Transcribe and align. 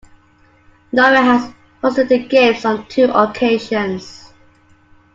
Norway 0.93 1.19
has 1.21 1.53
hosted 1.83 2.09
the 2.09 2.25
Games 2.27 2.65
on 2.65 2.87
two 2.87 3.03
occasions. 3.03 4.33